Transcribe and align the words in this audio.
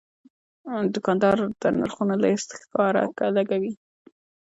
دوکاندار 0.93 1.37
د 1.61 1.63
نرخونو 1.77 2.15
لیست 2.23 2.49
ښکاره 2.61 3.03
لګوي. 3.37 3.73